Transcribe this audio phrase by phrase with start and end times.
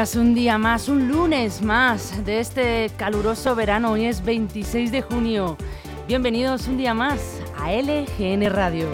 [0.00, 3.92] un día más, un lunes más de este caluroso verano.
[3.92, 5.58] Hoy es 26 de junio.
[6.08, 7.20] Bienvenidos un día más
[7.58, 8.88] a LGN Radio.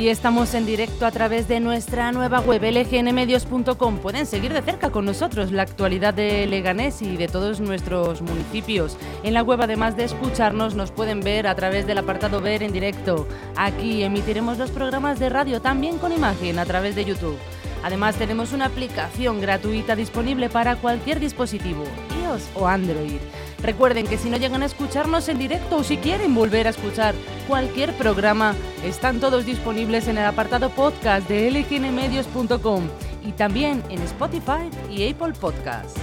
[0.00, 3.98] Y estamos en directo a través de nuestra nueva web lgnmedios.com.
[3.98, 8.96] Pueden seguir de cerca con nosotros la actualidad de Leganés y de todos nuestros municipios.
[9.24, 12.72] En la web, además de escucharnos, nos pueden ver a través del apartado Ver en
[12.72, 13.28] directo.
[13.56, 17.36] Aquí emitiremos los programas de radio también con imagen a través de YouTube.
[17.82, 21.84] Además tenemos una aplicación gratuita disponible para cualquier dispositivo,
[22.22, 23.20] iOS o Android.
[23.62, 27.14] Recuerden que si no llegan a escucharnos en directo o si quieren volver a escuchar
[27.46, 32.88] cualquier programa, están todos disponibles en el apartado podcast de lgnmedios.com
[33.24, 36.00] y también en Spotify y Apple Podcasts.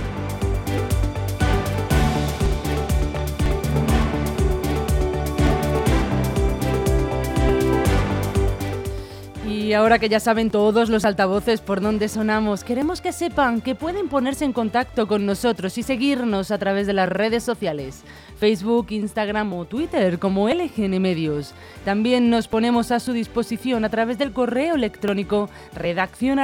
[9.67, 13.75] Y ahora que ya saben todos los altavoces por dónde sonamos, queremos que sepan que
[13.75, 18.03] pueden ponerse en contacto con nosotros y seguirnos a través de las redes sociales,
[18.39, 21.53] Facebook, Instagram o Twitter como LGN Medios.
[21.83, 26.39] También nos ponemos a su disposición a través del correo electrónico redacción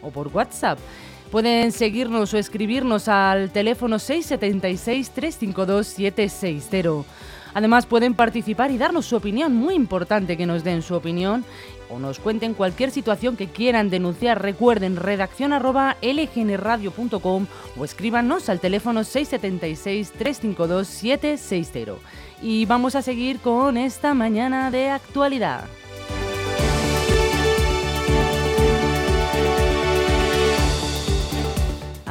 [0.00, 0.78] o por WhatsApp.
[1.30, 7.04] Pueden seguirnos o escribirnos al teléfono 676 352 760.
[7.54, 11.44] Además pueden participar y darnos su opinión, muy importante que nos den su opinión
[11.88, 14.42] o nos cuenten cualquier situación que quieran denunciar.
[14.42, 22.00] Recuerden redacción arroba lgnradio.com o escríbanos al teléfono 676 352 760.
[22.42, 25.64] Y vamos a seguir con esta mañana de actualidad.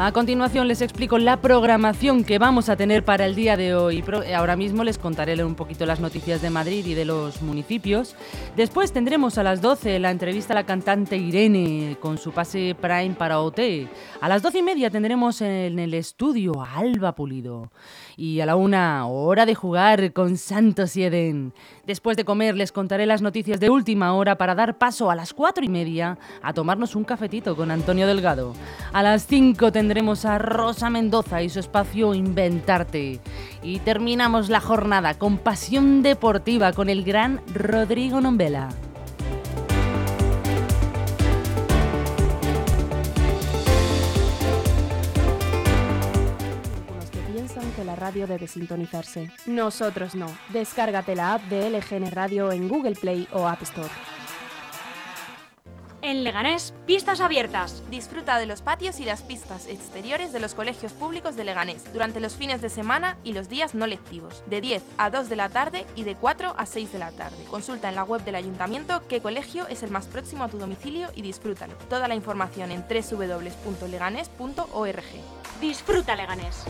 [0.02, 4.02] A continuación les explico la programación que vamos a tener para el día de hoy.
[4.34, 8.16] Ahora mismo les contaré un poquito las noticias de Madrid y de los municipios.
[8.56, 13.16] Después tendremos a las 12 la entrevista a la cantante Irene con su pase Prime
[13.18, 13.60] para OT.
[14.22, 17.70] A las 12 y media tendremos en el estudio a Alba Pulido.
[18.16, 21.54] Y a la una, hora de jugar con Santos y Eden.
[21.86, 25.34] Después de comer les contaré las noticias de última hora para dar paso a las
[25.34, 28.54] 4 y media a tomarnos un cafetito con Antonio Delgado.
[28.94, 29.89] A las 5 tendremos
[30.26, 33.20] a Rosa Mendoza y su espacio Inventarte.
[33.64, 38.70] Y terminamos la jornada con pasión deportiva con el gran Rodrigo Nombela.
[47.76, 49.32] que la radio debe sintonizarse.
[49.46, 50.28] Nosotros no.
[50.50, 53.90] Descárgate la app de LGN Radio en Google Play o App Store.
[56.02, 57.84] En Leganés, pistas abiertas.
[57.90, 62.22] Disfruta de los patios y las pistas exteriores de los colegios públicos de Leganés durante
[62.22, 65.50] los fines de semana y los días no lectivos, de 10 a 2 de la
[65.50, 67.44] tarde y de 4 a 6 de la tarde.
[67.50, 71.10] Consulta en la web del ayuntamiento qué colegio es el más próximo a tu domicilio
[71.16, 71.76] y disfrútalo.
[71.90, 75.04] Toda la información en www.leganés.org.
[75.60, 76.64] Disfruta Leganés.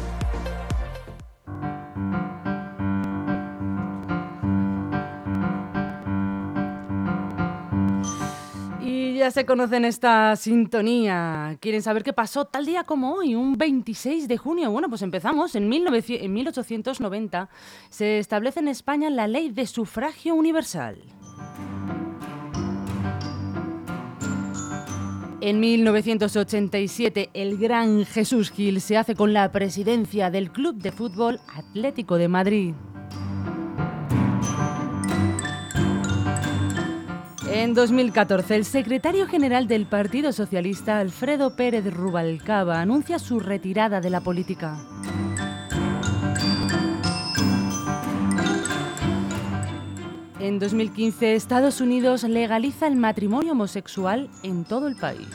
[9.30, 11.56] Ya se conocen esta sintonía.
[11.60, 14.72] ¿Quieren saber qué pasó tal día como hoy, un 26 de junio?
[14.72, 15.54] Bueno, pues empezamos.
[15.54, 17.50] En, 1890
[17.90, 20.98] se establece en España la ley de sufragio universal.
[25.42, 31.40] En 1987, el gran Jesús Gil se hace con la presidencia del Club de Fútbol
[31.56, 32.74] Atlético de Madrid.
[37.52, 44.12] En 2014, el secretario general del Partido Socialista, Alfredo Pérez Rubalcaba, anuncia su retirada de
[44.12, 44.78] la política.
[50.40, 55.28] En 2015, Estados Unidos legaliza el matrimonio homosexual en todo el país.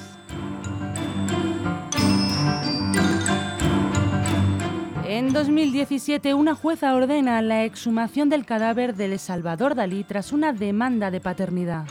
[5.05, 11.11] En 2017, una jueza ordena la exhumación del cadáver de Salvador Dalí tras una demanda
[11.11, 11.87] de paternidad.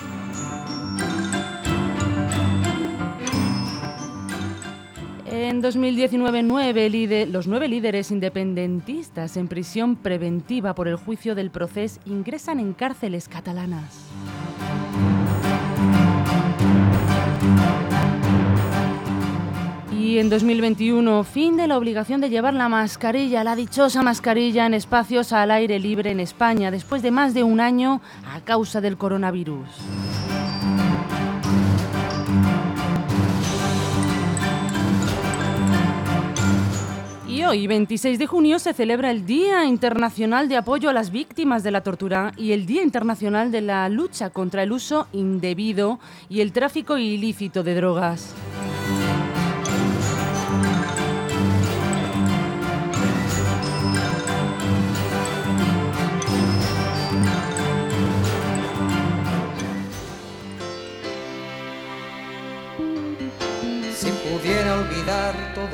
[5.43, 6.43] En 2019,
[7.27, 13.27] los nueve líderes independentistas en prisión preventiva por el juicio del proceso ingresan en cárceles
[13.27, 13.93] catalanas.
[19.91, 24.73] Y en 2021, fin de la obligación de llevar la mascarilla, la dichosa mascarilla en
[24.73, 27.99] espacios al aire libre en España, después de más de un año
[28.33, 29.67] a causa del coronavirus.
[37.43, 41.61] Y hoy, 26 de junio, se celebra el Día Internacional de Apoyo a las Víctimas
[41.61, 45.99] de la Tortura y el Día Internacional de la Lucha contra el Uso Indebido
[46.29, 48.33] y el Tráfico Ilícito de Drogas.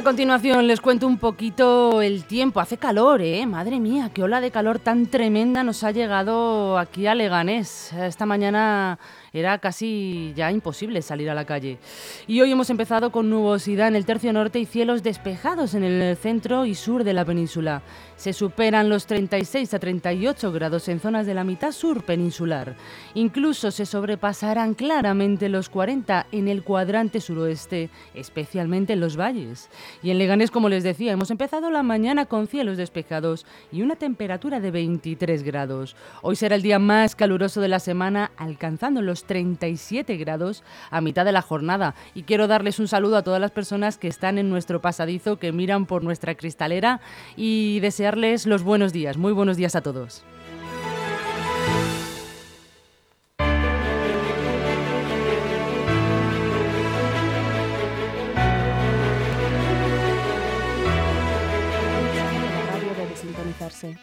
[0.00, 2.58] A continuación les cuento un poquito el tiempo.
[2.58, 3.44] Hace calor, ¿eh?
[3.44, 7.92] Madre mía, qué ola de calor tan tremenda nos ha llegado aquí a Leganés.
[7.92, 8.98] Esta mañana
[9.32, 11.78] era casi ya imposible salir a la calle.
[12.26, 16.16] Y hoy hemos empezado con nubosidad en el tercio norte y cielos despejados en el
[16.16, 17.82] centro y sur de la península.
[18.16, 22.76] Se superan los 36 a 38 grados en zonas de la mitad sur peninsular.
[23.14, 29.70] Incluso se sobrepasarán claramente los 40 en el cuadrante suroeste, especialmente en los valles.
[30.02, 33.96] Y en Leganés, como les decía, hemos empezado la mañana con cielos despejados y una
[33.96, 35.96] temperatura de 23 grados.
[36.22, 41.24] Hoy será el día más caluroso de la semana, alcanzando los 37 grados a mitad
[41.24, 41.94] de la jornada.
[42.14, 45.52] Y quiero darles un saludo a todas las personas que están en nuestro pasadizo, que
[45.52, 47.00] miran por nuestra cristalera
[47.36, 49.16] y desearles los buenos días.
[49.16, 50.24] Muy buenos días a todos.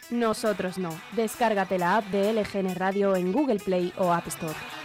[0.10, 0.90] Nosotros no.
[1.14, 4.77] Descárgate la app de LGN Radio en Google Play o App Store.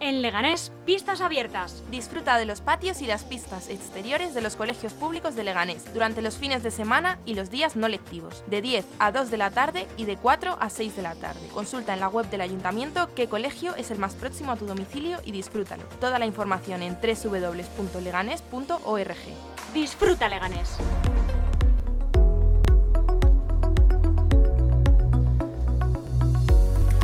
[0.00, 1.84] En Leganés, pistas abiertas.
[1.90, 6.22] Disfruta de los patios y las pistas exteriores de los colegios públicos de Leganés durante
[6.22, 9.50] los fines de semana y los días no lectivos, de 10 a 2 de la
[9.50, 11.46] tarde y de 4 a 6 de la tarde.
[11.52, 15.18] Consulta en la web del ayuntamiento qué colegio es el más próximo a tu domicilio
[15.22, 15.84] y disfrútalo.
[16.00, 19.18] Toda la información en www.leganés.org.
[19.74, 20.78] Disfruta Leganés.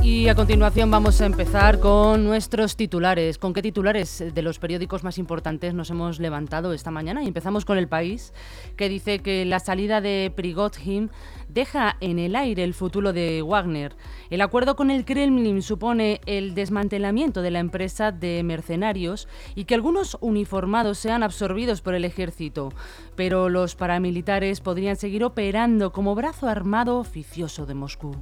[0.06, 3.38] Y a continuación vamos a empezar con nuestros titulares.
[3.38, 7.24] ¿Con qué titulares de los periódicos más importantes nos hemos levantado esta mañana?
[7.24, 8.32] Y empezamos con El País,
[8.76, 11.10] que dice que la salida de Prigozhin
[11.48, 13.96] deja en el aire el futuro de Wagner.
[14.30, 19.26] El acuerdo con el Kremlin supone el desmantelamiento de la empresa de mercenarios
[19.56, 22.72] y que algunos uniformados sean absorbidos por el ejército,
[23.16, 28.14] pero los paramilitares podrían seguir operando como brazo armado oficioso de Moscú.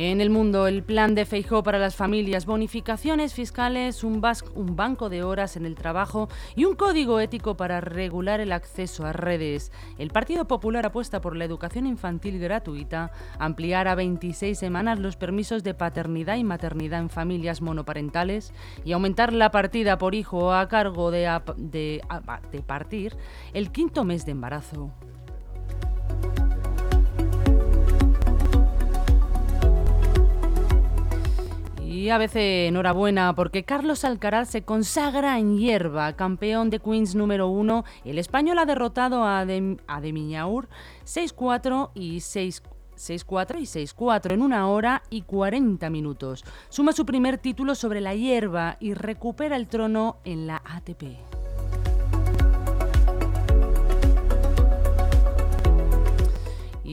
[0.00, 5.24] En el mundo, el plan de Feijó para las familias, bonificaciones fiscales, un, banco de
[5.24, 9.72] horas en el trabajo y un código ético para regular el acceso a redes.
[9.98, 15.64] El Partido Popular apuesta por la educación infantil gratuita, ampliar a 26 semanas los permisos
[15.64, 18.52] de paternidad y maternidad en familias monoparentales
[18.84, 22.00] y aumentar la partida por hijo a cargo de
[22.68, 23.16] partir
[23.52, 24.92] el quinto mes de embarazo.
[31.98, 37.48] Y a veces enhorabuena porque Carlos Alcaraz se consagra en hierba, campeón de Queens número
[37.48, 37.84] uno.
[38.04, 40.68] El español ha derrotado a, Dem- a Demiñaur
[41.04, 42.62] 6-4 y 6
[42.96, 46.44] 6-4 y 6-4 en una hora y 40 minutos.
[46.68, 51.02] Suma su primer título sobre la hierba y recupera el trono en la ATP.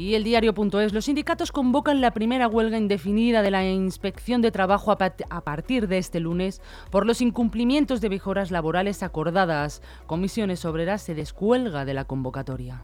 [0.06, 4.92] Y el diario.es, los sindicatos convocan la primera huelga indefinida de la inspección de trabajo
[4.92, 9.82] a, a partir de este lunes por los incumplimientos de mejoras laborales acordadas.
[10.06, 12.84] Comisiones Obreras se descuelga de la convocatoria.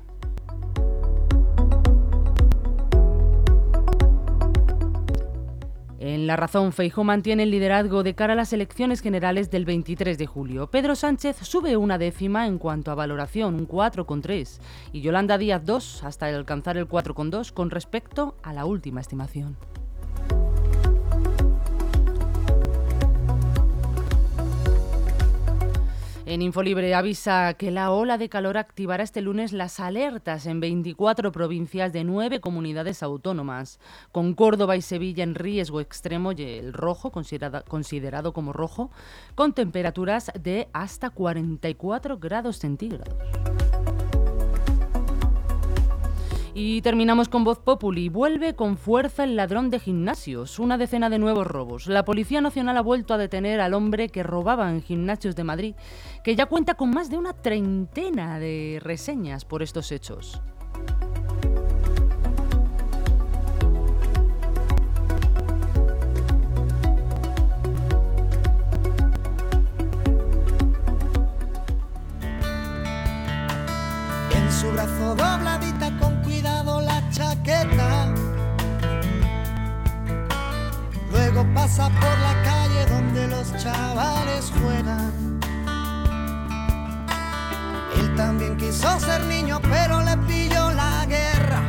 [6.03, 10.17] En La Razón, Feijó mantiene el liderazgo de cara a las elecciones generales del 23
[10.17, 10.65] de julio.
[10.65, 14.59] Pedro Sánchez sube una décima en cuanto a valoración, un 4,3,
[14.93, 19.57] y Yolanda Díaz 2 hasta alcanzar el 4,2 con respecto a la última estimación.
[26.31, 31.33] En Infolibre avisa que la ola de calor activará este lunes las alertas en 24
[31.33, 33.81] provincias de nueve comunidades autónomas,
[34.13, 38.91] con Córdoba y Sevilla en riesgo extremo y el rojo, considerado como rojo,
[39.35, 43.13] con temperaturas de hasta 44 grados centígrados.
[46.53, 48.09] Y terminamos con Voz Populi.
[48.09, 50.59] Vuelve con fuerza el ladrón de gimnasios.
[50.59, 51.87] Una decena de nuevos robos.
[51.87, 55.75] La Policía Nacional ha vuelto a detener al hombre que robaba en gimnasios de Madrid,
[56.25, 60.41] que ya cuenta con más de una treintena de reseñas por estos hechos.
[74.35, 75.15] En su brazo
[81.55, 85.39] Pasa por la calle donde los chavales juegan.
[87.97, 91.61] Él también quiso ser niño, pero le pilló la guerra.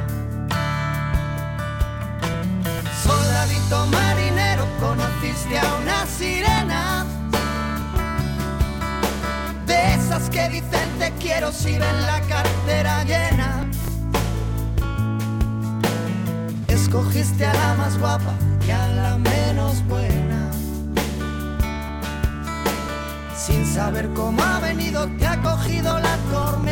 [3.03, 7.07] Soldadito marinero, conociste a una sirena.
[9.67, 13.67] De esas que dicen te quiero si ven la cartera llena.
[16.69, 18.35] Escogiste a la más guapa
[18.67, 20.51] y a la menos buena.
[23.37, 26.72] Sin saber cómo ha venido, te ha cogido la tormenta.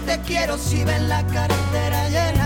[0.11, 2.40] te quiero si ven la cartera llena.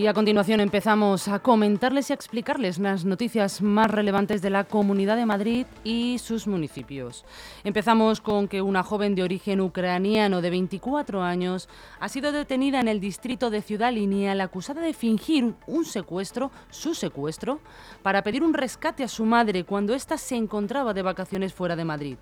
[0.00, 4.64] Y a continuación empezamos a comentarles y a explicarles las noticias más relevantes de la
[4.64, 7.26] Comunidad de Madrid y sus municipios.
[7.64, 11.68] Empezamos con que una joven de origen ucraniano de 24 años
[12.00, 16.94] ha sido detenida en el distrito de Ciudad Lineal acusada de fingir un secuestro, su
[16.94, 17.60] secuestro,
[18.02, 21.84] para pedir un rescate a su madre cuando ésta se encontraba de vacaciones fuera de
[21.84, 22.16] Madrid.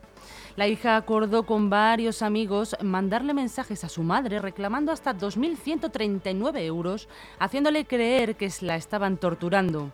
[0.56, 7.08] La hija acordó con varios amigos mandarle mensajes a su madre reclamando hasta 2.139 euros,
[7.38, 9.90] haciéndole creer que la estaban torturando.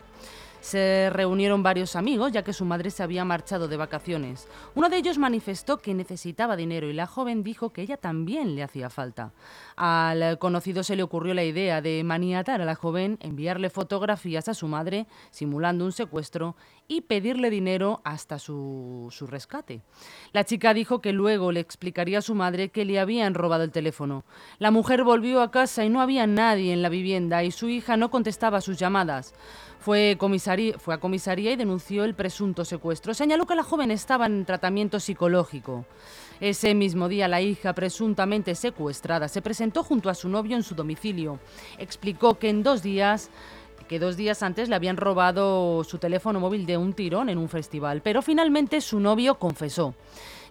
[0.65, 4.47] Se reunieron varios amigos, ya que su madre se había marchado de vacaciones.
[4.73, 8.63] Uno de ellos manifestó que necesitaba dinero y la joven dijo que ella también le
[8.63, 9.31] hacía falta.
[9.75, 14.55] Al conocido se le ocurrió la idea de maniatar a la joven, enviarle fotografías a
[14.55, 16.55] su madre, simulando un secuestro,
[16.87, 19.81] y pedirle dinero hasta su, su rescate.
[20.33, 23.71] La chica dijo que luego le explicaría a su madre que le habían robado el
[23.71, 24.23] teléfono.
[24.59, 27.97] La mujer volvió a casa y no había nadie en la vivienda y su hija
[27.97, 29.33] no contestaba sus llamadas.
[29.79, 30.17] Fue,
[30.79, 33.13] fue, a comisaría y denunció el presunto secuestro.
[33.13, 35.85] Señaló que la joven estaba en tratamiento psicológico.
[36.39, 40.73] Ese mismo día la hija presuntamente secuestrada se presentó junto a su novio en su
[40.73, 41.39] domicilio.
[41.77, 43.29] Explicó que en dos días
[43.87, 47.49] que dos días antes le habían robado su teléfono móvil de un tirón en un
[47.49, 49.93] festival, pero finalmente su novio confesó.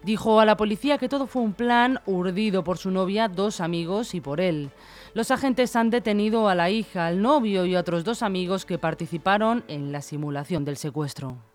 [0.02, 4.14] Dijo a la policía que todo fue un plan urdido por su novia, dos amigos
[4.14, 4.70] y por él.
[5.14, 9.64] Los agentes han detenido a la hija, al novio y otros dos amigos que participaron
[9.68, 11.53] en la simulación del secuestro.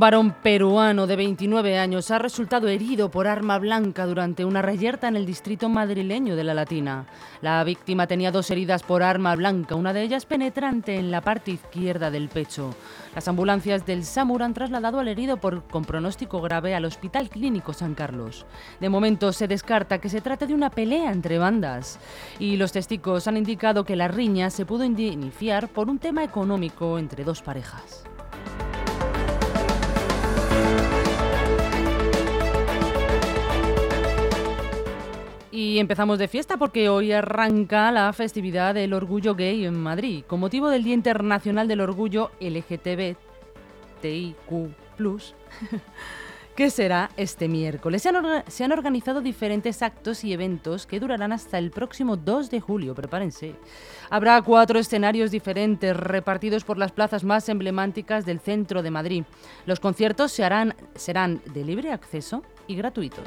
[0.00, 5.08] Un varón peruano de 29 años ha resultado herido por arma blanca durante una reyerta
[5.08, 7.04] en el distrito madrileño de La Latina.
[7.42, 11.50] La víctima tenía dos heridas por arma blanca, una de ellas penetrante en la parte
[11.50, 12.74] izquierda del pecho.
[13.14, 17.74] Las ambulancias del SAMUR han trasladado al herido por, con pronóstico grave al Hospital Clínico
[17.74, 18.46] San Carlos.
[18.80, 21.98] De momento se descarta que se trate de una pelea entre bandas
[22.38, 26.98] y los testigos han indicado que la riña se pudo iniciar por un tema económico
[26.98, 28.09] entre dos parejas.
[35.52, 40.22] Y empezamos de fiesta porque hoy arranca la festividad del orgullo gay en Madrid.
[40.26, 43.16] Con motivo del Día Internacional del Orgullo LGTBTIQ,
[46.54, 48.00] que será este miércoles.
[48.02, 52.48] Se han, se han organizado diferentes actos y eventos que durarán hasta el próximo 2
[52.48, 53.56] de julio, prepárense.
[54.08, 59.24] Habrá cuatro escenarios diferentes repartidos por las plazas más emblemáticas del centro de Madrid.
[59.66, 63.24] Los conciertos se harán, serán de libre acceso y gratuitos.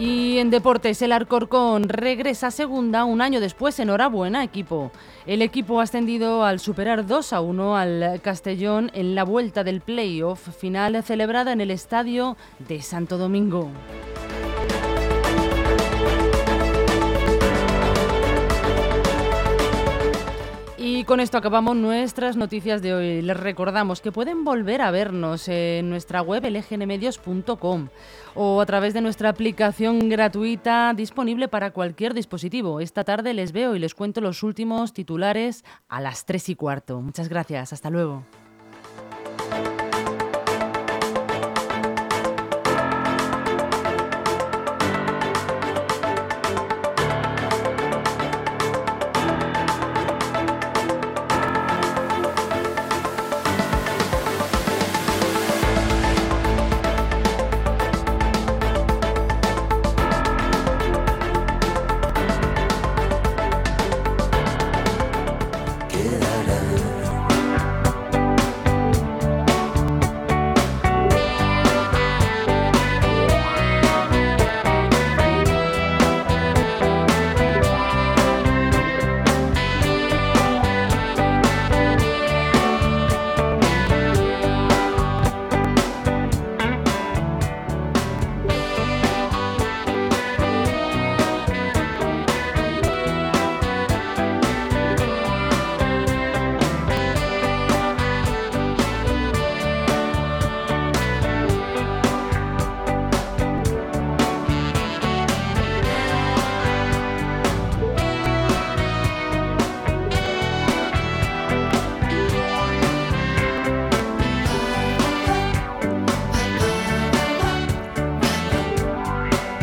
[0.00, 3.78] Y en deportes, el Alcorcón regresa segunda un año después.
[3.78, 4.92] Enhorabuena, equipo.
[5.26, 9.82] El equipo ha ascendido al superar 2 a 1 al Castellón en la vuelta del
[9.82, 13.70] playoff final celebrada en el estadio de Santo Domingo.
[21.00, 23.22] Y con esto acabamos nuestras noticias de hoy.
[23.22, 27.88] Les recordamos que pueden volver a vernos en nuestra web lgnmedios.com
[28.34, 32.80] o a través de nuestra aplicación gratuita disponible para cualquier dispositivo.
[32.80, 37.00] Esta tarde les veo y les cuento los últimos titulares a las 3 y cuarto.
[37.00, 37.72] Muchas gracias.
[37.72, 38.22] Hasta luego.